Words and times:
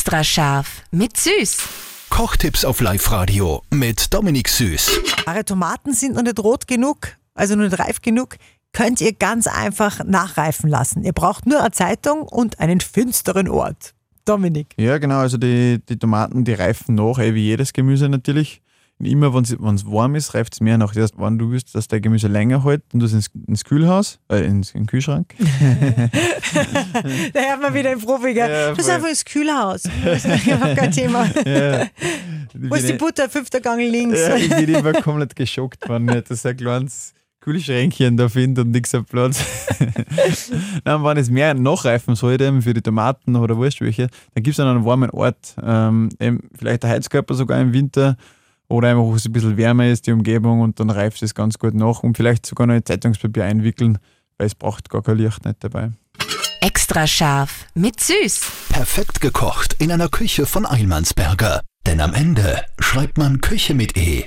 Extra 0.00 0.24
scharf 0.24 0.82
mit 0.92 1.18
Süß. 1.18 1.58
Kochtipps 2.08 2.64
auf 2.64 2.80
Live-Radio 2.80 3.60
mit 3.70 4.14
Dominik 4.14 4.48
Süß. 4.48 4.98
Eure 5.26 5.44
Tomaten 5.44 5.92
sind 5.92 6.14
noch 6.14 6.22
nicht 6.22 6.38
rot 6.38 6.66
genug, 6.66 7.18
also 7.34 7.54
noch 7.54 7.64
nicht 7.64 7.78
reif 7.78 8.00
genug. 8.00 8.36
Könnt 8.72 9.02
ihr 9.02 9.12
ganz 9.12 9.46
einfach 9.46 10.02
nachreifen 10.04 10.70
lassen. 10.70 11.02
Ihr 11.02 11.12
braucht 11.12 11.44
nur 11.44 11.60
eine 11.60 11.72
Zeitung 11.72 12.22
und 12.22 12.60
einen 12.60 12.80
finsteren 12.80 13.46
Ort. 13.46 13.92
Dominik. 14.24 14.72
Ja, 14.78 14.96
genau. 14.96 15.18
Also 15.18 15.36
die, 15.36 15.82
die 15.86 15.98
Tomaten, 15.98 16.44
die 16.44 16.54
reifen 16.54 16.94
nach, 16.94 17.18
eh 17.18 17.34
wie 17.34 17.44
jedes 17.44 17.74
Gemüse 17.74 18.08
natürlich. 18.08 18.62
Und 19.00 19.06
immer, 19.06 19.32
wenn 19.32 19.44
es 19.44 19.86
warm 19.86 20.14
ist, 20.14 20.34
reift 20.34 20.52
es 20.52 20.60
mehr 20.60 20.76
nach. 20.76 20.94
Heißt, 20.94 21.14
wenn 21.16 21.38
du 21.38 21.50
willst, 21.50 21.74
dass 21.74 21.88
dein 21.88 22.02
Gemüse 22.02 22.28
länger 22.28 22.64
hält, 22.64 22.82
tust 22.90 23.14
du 23.14 23.16
ins, 23.16 23.30
ins 23.46 23.64
Kühlhaus, 23.64 24.18
äh, 24.30 24.44
ins, 24.44 24.72
in 24.72 24.82
den 24.82 24.86
Kühlschrank. 24.86 25.34
da 27.32 27.40
hört 27.40 27.62
man 27.62 27.72
wieder 27.72 27.94
den 27.94 27.98
Profi, 27.98 28.34
gell? 28.34 28.50
Ja, 28.50 28.74
voll. 28.74 28.90
einfach 28.90 29.08
ins 29.08 29.24
Kühlhaus. 29.24 29.84
Das 30.04 30.26
ist 30.26 30.46
überhaupt 30.46 30.76
kein 30.76 30.92
Thema. 30.92 31.24
Ja. 31.46 31.86
Wo 32.52 32.74
ist 32.74 32.90
die 32.90 32.92
Butter? 32.92 33.30
Fünfter 33.30 33.60
Gang 33.60 33.80
links. 33.80 34.20
Ja, 34.20 34.36
ich 34.36 34.50
bin 34.50 34.68
immer 34.68 34.92
komplett 34.92 35.34
geschockt, 35.34 35.88
wenn 35.88 36.06
ich 36.10 36.24
das 36.24 36.44
ein 36.44 36.58
kleines 36.58 37.14
Kühlschränkchen 37.40 38.18
da 38.18 38.28
finde 38.28 38.60
und 38.60 38.70
nichts 38.70 38.94
am 38.94 39.06
Platz. 39.06 39.42
Dann, 40.84 41.02
wenn 41.02 41.16
es 41.16 41.30
mehr 41.30 41.54
nachreifen 41.54 42.16
sollte, 42.16 42.60
für 42.60 42.74
die 42.74 42.82
Tomaten 42.82 43.34
oder 43.36 43.56
Wurst 43.56 43.80
welche, 43.80 44.08
dann 44.34 44.42
gibt 44.42 44.58
es 44.58 44.60
einen 44.60 44.84
warmen 44.84 45.08
Ort. 45.08 45.56
Ähm, 45.62 46.10
vielleicht 46.54 46.82
der 46.82 46.90
Heizkörper 46.90 47.34
sogar 47.34 47.58
im 47.58 47.72
Winter 47.72 48.18
oder 48.70 48.88
einfach, 48.88 49.02
wo 49.02 49.14
es 49.14 49.26
ein 49.26 49.32
bisschen 49.32 49.56
wärmer 49.56 49.88
ist, 49.88 50.06
die 50.06 50.12
Umgebung, 50.12 50.60
und 50.60 50.80
dann 50.80 50.88
reift 50.90 51.22
es 51.22 51.34
ganz 51.34 51.58
gut 51.58 51.74
nach 51.74 52.02
und 52.02 52.16
vielleicht 52.16 52.46
sogar 52.46 52.66
noch 52.66 52.74
in 52.74 52.84
Zeitungspapier 52.84 53.44
einwickeln, 53.44 53.98
weil 54.38 54.46
es 54.46 54.54
braucht 54.54 54.88
gar 54.88 55.02
kein 55.02 55.18
Licht 55.18 55.44
nicht 55.44 55.62
dabei. 55.62 55.90
Extra 56.62 57.06
scharf 57.06 57.66
mit 57.74 58.00
Süß. 58.00 58.40
Perfekt 58.68 59.20
gekocht 59.20 59.76
in 59.78 59.90
einer 59.90 60.08
Küche 60.08 60.46
von 60.46 60.66
Eilmannsberger. 60.66 61.62
Denn 61.86 62.00
am 62.00 62.14
Ende 62.14 62.62
schreibt 62.78 63.18
man 63.18 63.40
Küche 63.40 63.74
mit 63.74 63.96
E. 63.96 64.26